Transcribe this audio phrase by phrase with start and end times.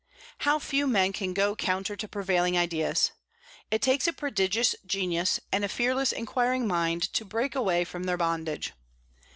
[0.39, 3.11] How few men can go counter to prevailing ideas!
[3.69, 8.17] It takes a prodigious genius, and a fearless, inquiring mind, to break away from their
[8.17, 8.73] bondage.